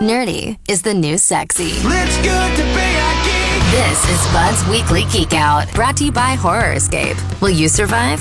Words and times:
Nerdy 0.00 0.58
is 0.68 0.82
the 0.82 0.92
new 0.92 1.16
sexy. 1.16 1.70
It's 1.70 2.16
good 2.16 2.56
to 2.56 2.62
be 2.74 2.80
a 2.98 3.14
geek. 3.24 3.62
This 3.70 4.10
is 4.10 4.26
Bud's 4.32 4.66
Weekly 4.68 5.04
Geek 5.12 5.32
Out, 5.34 5.72
brought 5.72 5.96
to 5.98 6.04
you 6.04 6.12
by 6.12 6.34
Horror 6.34 6.72
Escape. 6.72 7.16
Will 7.40 7.50
you 7.50 7.68
survive? 7.68 8.20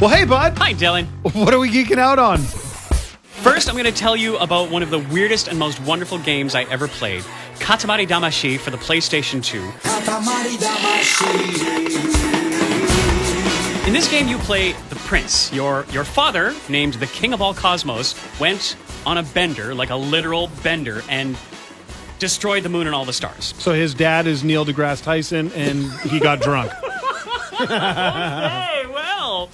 Well, 0.00 0.10
hey, 0.10 0.24
bud. 0.24 0.58
Hi, 0.58 0.74
Dylan. 0.74 1.06
What 1.34 1.54
are 1.54 1.60
we 1.60 1.70
geeking 1.70 1.98
out 1.98 2.18
on? 2.18 2.38
First, 2.38 3.68
I'm 3.68 3.74
going 3.74 3.84
to 3.86 3.92
tell 3.92 4.16
you 4.16 4.36
about 4.38 4.70
one 4.70 4.82
of 4.82 4.90
the 4.90 4.98
weirdest 4.98 5.46
and 5.48 5.58
most 5.58 5.80
wonderful 5.80 6.18
games 6.18 6.54
I 6.54 6.64
ever 6.64 6.88
played 6.88 7.22
Katamari 7.60 8.06
Damacy 8.06 8.58
for 8.58 8.70
the 8.70 8.76
PlayStation 8.78 9.44
2. 9.44 9.60
Katamari 9.60 10.56
Damacy. 10.56 12.00
In 13.90 13.94
this 13.94 14.08
game, 14.08 14.28
you 14.28 14.38
play 14.38 14.70
the 14.88 14.94
prince. 14.94 15.52
Your, 15.52 15.84
your 15.90 16.04
father, 16.04 16.54
named 16.68 16.94
the 16.94 17.08
King 17.08 17.32
of 17.32 17.42
All 17.42 17.52
Cosmos, 17.52 18.14
went 18.38 18.76
on 19.04 19.18
a 19.18 19.24
bender, 19.24 19.74
like 19.74 19.90
a 19.90 19.96
literal 19.96 20.48
bender, 20.62 21.02
and 21.08 21.36
destroyed 22.20 22.62
the 22.62 22.68
moon 22.68 22.86
and 22.86 22.94
all 22.94 23.04
the 23.04 23.12
stars. 23.12 23.52
So 23.58 23.72
his 23.72 23.92
dad 23.92 24.28
is 24.28 24.44
Neil 24.44 24.64
deGrasse 24.64 25.02
Tyson, 25.02 25.50
and 25.56 25.90
he 26.08 26.20
got 26.20 26.40
drunk. 26.40 26.70
Hey, 27.60 28.79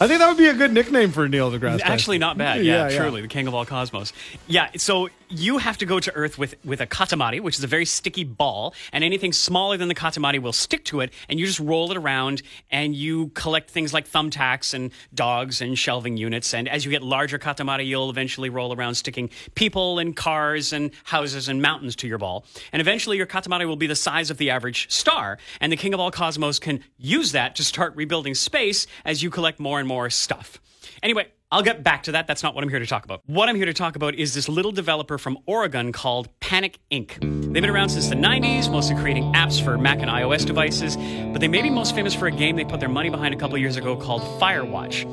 I 0.01 0.07
think 0.09 0.21
that 0.21 0.29
would 0.29 0.39
be 0.39 0.49
a 0.49 0.55
good 0.55 0.73
nickname 0.73 1.13
for 1.13 1.29
Neil 1.29 1.51
deGrasse. 1.51 1.79
Tyson. 1.79 1.93
Actually, 1.93 2.19
not 2.19 2.39
bad. 2.39 2.65
Yeah, 2.65 2.89
Yeah, 2.89 2.91
yeah. 2.91 2.99
truly, 2.99 3.21
the 3.23 3.29
king 3.29 3.47
of 3.47 3.55
all 3.55 3.65
cosmos. 3.65 4.13
Yeah, 4.47 4.71
so 4.77 5.09
you 5.29 5.59
have 5.59 5.77
to 5.79 5.87
go 5.87 5.99
to 5.99 6.13
Earth 6.15 6.39
with, 6.39 6.55
with 6.65 6.81
a 6.81 6.87
katamari, 6.87 7.41
which 7.41 7.59
is 7.59 7.65
a 7.65 7.67
very 7.67 7.85
sticky 7.85 8.25
ball, 8.25 8.75
and 8.93 9.03
anything 9.03 9.33
smaller 9.33 9.77
than 9.77 9.89
the 9.89 9.95
katamari 9.95 10.41
will 10.41 10.53
stick 10.53 10.85
to 10.85 11.01
it, 11.01 11.13
and 11.29 11.41
you 11.41 11.47
just 11.47 11.59
roll 11.59 11.91
it 11.91 11.97
around, 11.97 12.43
and 12.71 12.95
you 12.95 13.29
collect 13.29 13.71
things 13.71 13.93
like 13.93 14.09
thumbtacks 14.09 14.73
and 14.73 14.93
dogs 15.15 15.61
and 15.61 15.79
shelving 15.79 16.17
units. 16.17 16.55
And 16.55 16.69
as 16.69 16.85
you 16.85 16.91
get 16.91 17.03
larger 17.03 17.39
katamari, 17.39 17.87
you'll 17.87 18.11
eventually 18.11 18.51
roll 18.51 18.73
around 18.75 18.95
sticking 18.95 19.31
people 19.55 19.99
and 19.99 20.15
cars 20.15 20.73
and 20.73 20.91
houses 21.05 21.49
and 21.49 21.61
mountains 21.61 21.97
to 21.97 22.09
your 22.09 22.19
ball. 22.19 22.45
And 22.73 22.81
eventually, 22.81 23.17
your 23.17 23.27
katamari 23.27 23.67
will 23.67 23.77
be 23.77 23.89
the 23.89 23.97
size 23.97 24.31
of 24.31 24.39
the 24.39 24.51
average 24.51 24.91
star, 24.93 25.39
and 25.61 25.73
the 25.73 25.77
king 25.77 25.93
of 25.93 26.01
all 26.01 26.11
cosmos 26.11 26.59
can 26.59 26.85
use 26.99 27.33
that 27.33 27.57
to 27.57 27.65
start 27.65 27.97
rebuilding 27.97 28.35
space 28.35 28.87
as 29.05 29.23
you 29.23 29.31
collect 29.31 29.59
more 29.59 29.76
and 29.79 29.89
more 29.89 30.11
stuff. 30.11 30.61
Anyway, 31.03 31.27
I'll 31.53 31.63
get 31.63 31.85
back 31.85 32.03
to 32.05 32.13
that. 32.13 32.27
That's 32.27 32.43
not 32.43 32.55
what 32.55 32.65
I'm 32.65 32.71
here 32.71 32.81
to 32.81 32.87
talk 32.87 33.05
about. 33.05 33.23
What 33.27 33.49
I'm 33.49 33.55
here 33.55 33.67
to 33.67 33.73
talk 33.73 33.95
about 33.95 34.17
is 34.17 34.35
this 34.35 34.49
little 34.49 34.73
developer 34.73 35.17
from 35.17 35.39
Oregon 35.47 35.93
called 35.93 36.29
Panic 36.41 36.79
Inc. 36.91 37.21
They've 37.21 37.63
been 37.63 37.71
around 37.71 37.91
since 37.91 38.09
the 38.09 38.17
90s, 38.17 38.71
mostly 38.71 38.97
creating 38.97 39.33
apps 39.33 39.63
for 39.63 39.79
Mac 39.79 40.01
and 40.01 40.11
iOS 40.11 40.45
devices, 40.45 40.97
but 41.33 41.41
they 41.41 41.49
may 41.49 41.63
be 41.63 41.71
most 41.71 41.95
famous 41.95 42.15
for 42.15 42.27
a 42.27 42.33
game 42.33 42.57
they 42.57 42.65
put 42.65 42.81
their 42.81 42.89
money 42.89 43.11
behind 43.11 43.33
a 43.33 43.37
couple 43.39 43.57
years 43.59 43.77
ago 43.77 43.97
called 43.97 44.23
Firewatch. 44.41 45.05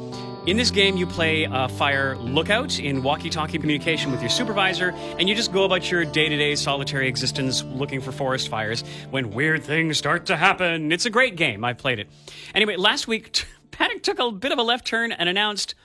In 0.48 0.58
this 0.58 0.72
game, 0.72 0.98
you 0.98 1.06
play 1.08 1.48
a 1.50 1.70
fire 1.70 2.18
lookout 2.18 2.78
in 2.78 3.02
walkie 3.02 3.30
talkie 3.30 3.60
communication 3.60 4.12
with 4.12 4.20
your 4.20 4.30
supervisor, 4.30 4.90
and 5.20 5.30
you 5.30 5.36
just 5.36 5.54
go 5.54 5.64
about 5.64 5.90
your 5.90 6.04
day 6.04 6.28
to 6.28 6.36
day 6.36 6.56
solitary 6.56 7.08
existence 7.08 7.64
looking 7.64 8.02
for 8.02 8.12
forest 8.12 8.50
fires 8.50 8.84
when 9.10 9.32
weird 9.32 9.64
things 9.64 9.98
start 9.98 10.26
to 10.26 10.36
happen. 10.36 10.92
It's 10.92 11.06
a 11.06 11.10
great 11.10 11.38
game. 11.38 11.64
I've 11.64 11.78
played 11.78 12.00
it. 12.00 12.10
Anyway, 12.54 12.76
last 12.76 13.08
week, 13.08 13.46
Panic 13.74 14.04
took 14.04 14.20
a 14.20 14.32
bit 14.32 14.52
of 14.52 14.60
a 14.60 14.64
left 14.64 14.86
turn 14.88 15.12
and 15.12 15.28
announced 15.28 15.76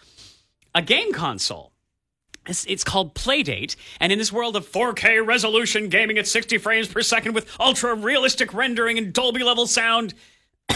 a 0.74 0.82
game 0.82 1.12
console. 1.12 1.72
It's, 2.46 2.64
it's 2.66 2.84
called 2.84 3.14
Playdate, 3.14 3.76
and 4.00 4.10
in 4.12 4.18
this 4.18 4.32
world 4.32 4.56
of 4.56 4.66
4K 4.66 5.26
resolution 5.26 5.88
gaming 5.88 6.16
at 6.16 6.26
60 6.26 6.56
frames 6.58 6.88
per 6.88 7.02
second 7.02 7.34
with 7.34 7.54
ultra 7.60 7.94
realistic 7.94 8.54
rendering 8.54 8.96
and 8.96 9.12
Dolby 9.12 9.42
level 9.42 9.66
sound, 9.66 10.14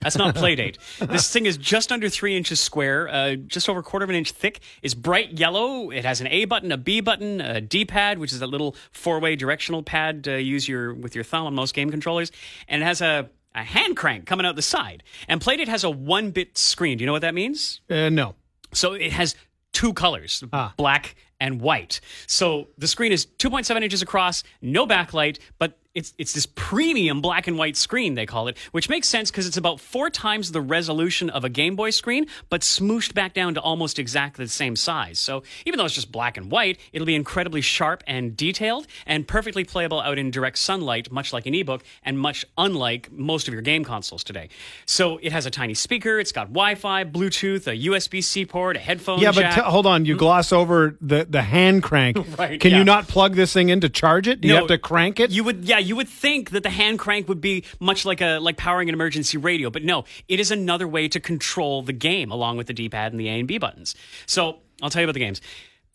that's 0.00 0.16
not 0.16 0.34
Playdate. 0.34 0.78
this 0.98 1.30
thing 1.30 1.44
is 1.44 1.58
just 1.58 1.92
under 1.92 2.08
three 2.08 2.36
inches 2.36 2.58
square, 2.60 3.08
uh, 3.08 3.34
just 3.34 3.68
over 3.68 3.80
a 3.80 3.82
quarter 3.82 4.04
of 4.04 4.10
an 4.10 4.16
inch 4.16 4.30
thick. 4.30 4.60
It's 4.80 4.94
bright 4.94 5.38
yellow. 5.38 5.90
It 5.90 6.06
has 6.06 6.22
an 6.22 6.26
A 6.28 6.46
button, 6.46 6.72
a 6.72 6.78
B 6.78 7.00
button, 7.02 7.42
a 7.42 7.60
D 7.60 7.84
pad, 7.84 8.18
which 8.18 8.32
is 8.32 8.40
that 8.40 8.46
little 8.46 8.74
four-way 8.90 9.36
directional 9.36 9.82
pad 9.82 10.26
uh, 10.26 10.32
use 10.32 10.66
your 10.66 10.94
with 10.94 11.14
your 11.14 11.24
thumb 11.24 11.46
on 11.46 11.54
most 11.54 11.74
game 11.74 11.90
controllers, 11.90 12.32
and 12.66 12.82
it 12.82 12.86
has 12.86 13.02
a 13.02 13.28
a 13.54 13.64
hand 13.64 13.96
crank 13.96 14.26
coming 14.26 14.46
out 14.46 14.56
the 14.56 14.62
side. 14.62 15.02
And 15.28 15.40
Playdate 15.40 15.68
has 15.68 15.84
a 15.84 15.90
one-bit 15.90 16.56
screen. 16.58 16.98
Do 16.98 17.02
you 17.02 17.06
know 17.06 17.12
what 17.12 17.22
that 17.22 17.34
means? 17.34 17.80
Uh, 17.90 18.08
no. 18.08 18.34
So 18.72 18.92
it 18.92 19.12
has 19.12 19.34
two 19.72 19.92
colors, 19.92 20.42
Ah. 20.52 20.74
black 20.76 21.16
and 21.40 21.60
white. 21.60 22.00
So 22.26 22.68
the 22.78 22.86
screen 22.88 23.12
is 23.12 23.26
2.7 23.26 23.82
inches 23.82 24.02
across, 24.02 24.42
no 24.60 24.86
backlight, 24.86 25.38
but 25.58 25.78
it's 25.98 26.14
it's 26.16 26.32
this 26.32 26.46
premium 26.46 27.20
black 27.20 27.48
and 27.48 27.58
white 27.58 27.76
screen 27.76 28.14
they 28.14 28.24
call 28.24 28.46
it, 28.46 28.56
which 28.70 28.88
makes 28.88 29.08
sense 29.08 29.30
because 29.30 29.46
it's 29.46 29.56
about 29.56 29.80
four 29.80 30.08
times 30.10 30.52
the 30.52 30.60
resolution 30.60 31.28
of 31.28 31.44
a 31.44 31.48
Game 31.48 31.74
Boy 31.74 31.90
screen, 31.90 32.26
but 32.48 32.60
smooshed 32.60 33.14
back 33.14 33.34
down 33.34 33.54
to 33.54 33.60
almost 33.60 33.98
exactly 33.98 34.44
the 34.44 34.50
same 34.50 34.76
size. 34.76 35.18
So 35.18 35.42
even 35.66 35.76
though 35.76 35.84
it's 35.84 35.94
just 35.94 36.12
black 36.12 36.36
and 36.36 36.50
white, 36.52 36.78
it'll 36.92 37.06
be 37.06 37.16
incredibly 37.16 37.60
sharp 37.60 38.04
and 38.06 38.36
detailed 38.36 38.86
and 39.06 39.26
perfectly 39.26 39.64
playable 39.64 40.00
out 40.00 40.18
in 40.18 40.30
direct 40.30 40.58
sunlight, 40.58 41.10
much 41.10 41.32
like 41.32 41.46
an 41.46 41.54
ebook, 41.54 41.82
and 42.04 42.16
much 42.16 42.44
unlike 42.56 43.10
most 43.10 43.48
of 43.48 43.54
your 43.54 43.62
game 43.62 43.84
consoles 43.84 44.22
today. 44.22 44.48
So 44.86 45.18
it 45.18 45.32
has 45.32 45.46
a 45.46 45.50
tiny 45.50 45.74
speaker, 45.74 46.20
it's 46.20 46.32
got 46.32 46.48
Wi-Fi, 46.48 47.04
Bluetooth, 47.04 47.66
a 47.66 47.76
USB-C 47.88 48.46
port, 48.46 48.76
a 48.76 48.78
headphone 48.78 49.18
Yeah, 49.18 49.32
but 49.32 49.52
t- 49.52 49.60
hold 49.62 49.86
on. 49.86 50.04
You 50.04 50.14
hmm? 50.14 50.20
gloss 50.20 50.52
over 50.52 50.96
the, 51.00 51.26
the 51.28 51.42
hand 51.42 51.82
crank. 51.82 52.16
Right, 52.38 52.60
Can 52.60 52.70
yeah. 52.70 52.78
you 52.78 52.84
not 52.84 53.08
plug 53.08 53.34
this 53.34 53.52
thing 53.52 53.70
in 53.70 53.80
to 53.80 53.88
charge 53.88 54.28
it? 54.28 54.40
Do 54.40 54.48
you 54.48 54.54
have 54.54 54.68
to 54.68 54.78
crank 54.78 55.18
it? 55.18 55.30
You 55.30 55.42
would, 55.44 55.64
yeah, 55.64 55.78
you 55.88 55.96
would 55.96 56.08
think 56.08 56.50
that 56.50 56.62
the 56.62 56.70
hand 56.70 56.98
crank 56.98 57.28
would 57.28 57.40
be 57.40 57.64
much 57.80 58.04
like 58.04 58.20
a 58.20 58.38
like 58.38 58.56
powering 58.56 58.88
an 58.88 58.94
emergency 58.94 59.38
radio, 59.38 59.70
but 59.70 59.82
no, 59.82 60.04
it 60.28 60.38
is 60.38 60.50
another 60.50 60.86
way 60.86 61.08
to 61.08 61.18
control 61.18 61.82
the 61.82 61.92
game 61.92 62.30
along 62.30 62.56
with 62.56 62.66
the 62.66 62.74
D-pad 62.74 63.12
and 63.12 63.20
the 63.20 63.28
A 63.28 63.38
and 63.38 63.48
B 63.48 63.58
buttons. 63.58 63.94
So 64.26 64.58
I'll 64.82 64.90
tell 64.90 65.00
you 65.00 65.06
about 65.06 65.14
the 65.14 65.20
games. 65.20 65.40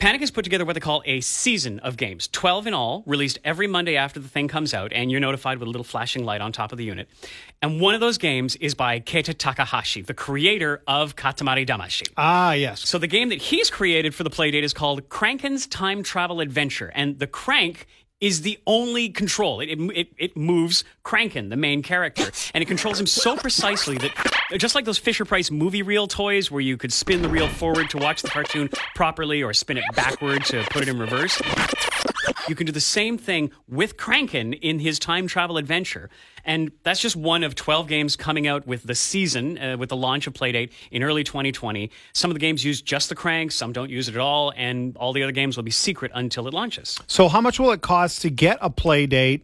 Panic 0.00 0.20
has 0.20 0.32
put 0.32 0.42
together 0.42 0.64
what 0.64 0.72
they 0.74 0.80
call 0.80 1.04
a 1.06 1.20
season 1.20 1.78
of 1.78 1.96
games, 1.96 2.28
12 2.32 2.66
in 2.66 2.74
all, 2.74 3.04
released 3.06 3.38
every 3.44 3.68
Monday 3.68 3.96
after 3.96 4.18
the 4.18 4.28
thing 4.28 4.48
comes 4.48 4.74
out, 4.74 4.92
and 4.92 5.08
you're 5.10 5.20
notified 5.20 5.58
with 5.58 5.68
a 5.68 5.70
little 5.70 5.84
flashing 5.84 6.24
light 6.24 6.40
on 6.40 6.50
top 6.50 6.72
of 6.72 6.78
the 6.78 6.84
unit. 6.84 7.08
And 7.62 7.80
one 7.80 7.94
of 7.94 8.00
those 8.00 8.18
games 8.18 8.56
is 8.56 8.74
by 8.74 8.98
Keita 8.98 9.38
Takahashi, 9.38 10.02
the 10.02 10.12
creator 10.12 10.82
of 10.88 11.14
Katamari 11.14 11.64
Damacy. 11.64 12.08
ah, 12.16 12.52
yes. 12.52 12.86
So 12.86 12.98
the 12.98 13.06
game 13.06 13.28
that 13.28 13.40
he's 13.40 13.70
created 13.70 14.16
for 14.16 14.24
the 14.24 14.30
Playdate 14.30 14.64
is 14.64 14.74
called 14.74 15.08
Crankin's 15.08 15.68
Time 15.68 16.02
Travel 16.02 16.40
Adventure, 16.40 16.90
and 16.94 17.20
the 17.20 17.28
crank 17.28 17.86
is 18.20 18.42
the 18.42 18.58
only 18.66 19.08
control. 19.08 19.60
It, 19.60 19.68
it, 19.68 20.08
it 20.18 20.36
moves 20.36 20.84
Crankin, 21.04 21.50
the 21.50 21.56
main 21.56 21.82
character, 21.82 22.30
and 22.54 22.62
it 22.62 22.66
controls 22.66 22.98
him 22.98 23.06
so 23.06 23.36
precisely 23.36 23.98
that 23.98 24.12
just 24.56 24.74
like 24.74 24.84
those 24.84 24.98
Fisher 24.98 25.24
Price 25.24 25.50
movie 25.50 25.82
reel 25.82 26.06
toys 26.06 26.50
where 26.50 26.60
you 26.60 26.76
could 26.76 26.92
spin 26.92 27.22
the 27.22 27.28
reel 27.28 27.48
forward 27.48 27.90
to 27.90 27.98
watch 27.98 28.22
the 28.22 28.28
cartoon 28.28 28.70
properly 28.94 29.42
or 29.42 29.52
spin 29.52 29.76
it 29.78 29.84
backward 29.94 30.44
to 30.46 30.62
put 30.70 30.82
it 30.82 30.88
in 30.88 30.98
reverse, 30.98 31.40
you 32.48 32.54
can 32.54 32.66
do 32.66 32.72
the 32.72 32.80
same 32.80 33.18
thing 33.18 33.50
with 33.68 33.96
Crankin 33.96 34.58
in 34.60 34.78
his 34.78 34.98
time 34.98 35.26
travel 35.26 35.56
adventure. 35.56 36.10
And 36.44 36.72
that's 36.82 37.00
just 37.00 37.16
one 37.16 37.42
of 37.42 37.54
12 37.54 37.88
games 37.88 38.16
coming 38.16 38.46
out 38.46 38.66
with 38.66 38.82
the 38.84 38.94
season, 38.94 39.58
uh, 39.58 39.76
with 39.78 39.88
the 39.88 39.96
launch 39.96 40.26
of 40.26 40.34
Playdate 40.34 40.70
in 40.90 41.02
early 41.02 41.24
2020. 41.24 41.90
Some 42.12 42.30
of 42.30 42.34
the 42.34 42.40
games 42.40 42.64
use 42.64 42.82
just 42.82 43.08
the 43.08 43.14
crank, 43.14 43.52
some 43.52 43.72
don't 43.72 43.90
use 43.90 44.08
it 44.08 44.14
at 44.14 44.20
all, 44.20 44.52
and 44.56 44.96
all 44.96 45.12
the 45.12 45.22
other 45.22 45.32
games 45.32 45.56
will 45.56 45.64
be 45.64 45.70
secret 45.70 46.12
until 46.14 46.46
it 46.46 46.54
launches. 46.54 46.98
So, 47.06 47.28
how 47.28 47.40
much 47.40 47.58
will 47.58 47.72
it 47.72 47.80
cost 47.80 48.22
to 48.22 48.30
get 48.30 48.58
a 48.60 48.68
Playdate? 48.68 49.42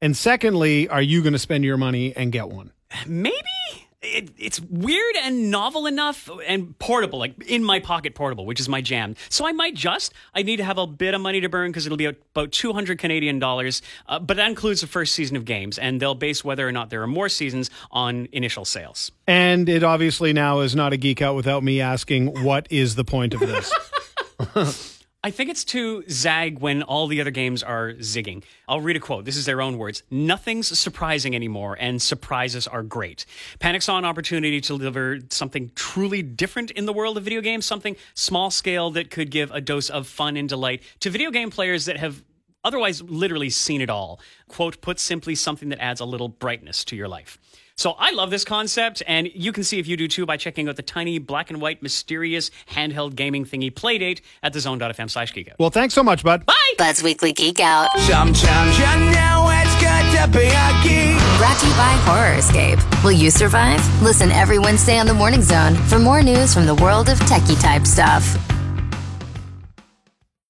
And 0.00 0.16
secondly, 0.16 0.88
are 0.88 1.02
you 1.02 1.22
going 1.22 1.32
to 1.32 1.38
spend 1.38 1.64
your 1.64 1.76
money 1.76 2.14
and 2.16 2.32
get 2.32 2.48
one? 2.48 2.72
Maybe? 3.06 3.57
It, 4.00 4.30
it's 4.38 4.60
weird 4.60 5.16
and 5.22 5.50
novel 5.50 5.86
enough 5.86 6.30
and 6.46 6.78
portable, 6.78 7.18
like 7.18 7.34
in 7.48 7.64
my 7.64 7.80
pocket 7.80 8.14
portable, 8.14 8.46
which 8.46 8.60
is 8.60 8.68
my 8.68 8.80
jam. 8.80 9.16
So 9.28 9.44
I 9.44 9.50
might 9.50 9.74
just. 9.74 10.14
I 10.34 10.42
need 10.42 10.58
to 10.58 10.64
have 10.64 10.78
a 10.78 10.86
bit 10.86 11.14
of 11.14 11.20
money 11.20 11.40
to 11.40 11.48
burn 11.48 11.72
because 11.72 11.84
it'll 11.84 11.98
be 11.98 12.04
about 12.04 12.52
200 12.52 12.96
Canadian 12.98 13.40
dollars. 13.40 13.82
Uh, 14.06 14.20
but 14.20 14.36
that 14.36 14.48
includes 14.48 14.82
the 14.82 14.86
first 14.86 15.14
season 15.14 15.36
of 15.36 15.44
games, 15.44 15.78
and 15.78 16.00
they'll 16.00 16.14
base 16.14 16.44
whether 16.44 16.66
or 16.66 16.70
not 16.70 16.90
there 16.90 17.02
are 17.02 17.08
more 17.08 17.28
seasons 17.28 17.70
on 17.90 18.28
initial 18.30 18.64
sales. 18.64 19.10
And 19.26 19.68
it 19.68 19.82
obviously 19.82 20.32
now 20.32 20.60
is 20.60 20.76
not 20.76 20.92
a 20.92 20.96
geek 20.96 21.20
out 21.20 21.34
without 21.34 21.64
me 21.64 21.80
asking, 21.80 22.44
what 22.44 22.68
is 22.70 22.94
the 22.94 23.04
point 23.04 23.34
of 23.34 23.40
this? 23.40 24.94
I 25.24 25.32
think 25.32 25.50
it's 25.50 25.64
to 25.64 26.04
zag 26.08 26.60
when 26.60 26.84
all 26.84 27.08
the 27.08 27.20
other 27.20 27.32
games 27.32 27.64
are 27.64 27.92
zigging. 27.94 28.44
I'll 28.68 28.80
read 28.80 28.94
a 28.94 29.00
quote. 29.00 29.24
This 29.24 29.36
is 29.36 29.46
their 29.46 29.60
own 29.60 29.76
words. 29.76 30.04
Nothing's 30.12 30.78
surprising 30.78 31.34
anymore, 31.34 31.76
and 31.80 32.00
surprises 32.00 32.68
are 32.68 32.84
great. 32.84 33.26
Panic 33.58 33.82
saw 33.82 33.98
an 33.98 34.04
opportunity 34.04 34.60
to 34.60 34.78
deliver 34.78 35.18
something 35.30 35.72
truly 35.74 36.22
different 36.22 36.70
in 36.70 36.86
the 36.86 36.92
world 36.92 37.16
of 37.16 37.24
video 37.24 37.40
games, 37.40 37.66
something 37.66 37.96
small 38.14 38.52
scale 38.52 38.92
that 38.92 39.10
could 39.10 39.32
give 39.32 39.50
a 39.50 39.60
dose 39.60 39.90
of 39.90 40.06
fun 40.06 40.36
and 40.36 40.48
delight 40.48 40.84
to 41.00 41.10
video 41.10 41.32
game 41.32 41.50
players 41.50 41.86
that 41.86 41.96
have 41.96 42.22
otherwise 42.62 43.02
literally 43.02 43.50
seen 43.50 43.80
it 43.80 43.90
all. 43.90 44.20
Quote, 44.46 44.80
put 44.80 45.00
simply, 45.00 45.34
something 45.34 45.70
that 45.70 45.82
adds 45.82 46.00
a 46.00 46.04
little 46.04 46.28
brightness 46.28 46.84
to 46.84 46.94
your 46.94 47.08
life. 47.08 47.38
So 47.78 47.92
I 47.92 48.10
love 48.10 48.30
this 48.30 48.44
concept, 48.44 49.04
and 49.06 49.30
you 49.34 49.52
can 49.52 49.62
see 49.62 49.78
if 49.78 49.86
you 49.86 49.96
do 49.96 50.08
too 50.08 50.26
by 50.26 50.36
checking 50.36 50.68
out 50.68 50.74
the 50.74 50.82
tiny 50.82 51.20
black 51.20 51.48
and 51.48 51.60
white 51.60 51.80
mysterious 51.80 52.50
handheld 52.72 53.14
gaming 53.14 53.44
thingy 53.44 53.72
Playdate 53.72 54.20
at 54.42 54.52
the 54.52 54.58
zone.fm 54.58 55.08
slash 55.08 55.32
geek 55.32 55.48
out. 55.48 55.54
well, 55.60 55.70
thanks 55.70 55.94
so 55.94 56.02
much, 56.02 56.24
bud. 56.24 56.44
Bye! 56.44 56.54
Bud's 56.76 57.04
Weekly 57.04 57.32
Geek 57.32 57.60
Out, 57.60 57.88
Sometimes 58.00 58.76
you 58.78 58.84
know 59.12 59.48
it's 59.52 59.74
good 59.80 60.20
to 60.20 60.26
be 60.36 60.46
a 60.46 60.82
geek. 60.82 61.38
brought 61.38 61.56
to 61.60 61.66
you 61.68 61.72
by 61.74 61.94
Horror 62.02 62.34
Escape. 62.34 62.78
Will 63.04 63.12
you 63.12 63.30
survive? 63.30 63.80
Listen 64.02 64.32
every 64.32 64.58
Wednesday 64.58 64.98
on 64.98 65.06
the 65.06 65.14
Morning 65.14 65.42
Zone 65.42 65.76
for 65.86 66.00
more 66.00 66.20
news 66.20 66.52
from 66.52 66.66
the 66.66 66.74
world 66.74 67.08
of 67.08 67.18
techie 67.20 67.60
type 67.60 67.86
stuff. 67.86 68.36